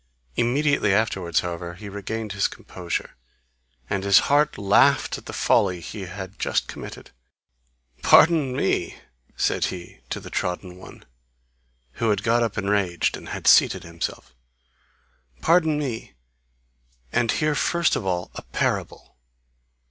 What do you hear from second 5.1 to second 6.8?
at the folly he had just